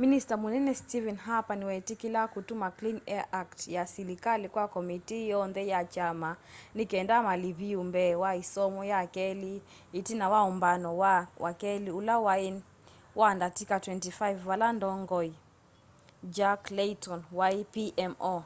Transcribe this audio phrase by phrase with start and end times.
[0.00, 5.80] minista munene stephen harper niweetikila kutuma clean air act ya silikali kwa komitii yoonthe ya
[5.92, 6.30] kyama
[6.76, 9.54] ni kenda maliviu mbee wa isomo ya keli
[9.98, 11.14] itina wa umbano wa
[11.44, 12.48] wakeli ula wai
[13.20, 15.32] wa ndatika 25 vala ndongoi
[16.36, 18.36] jack layton wai pmo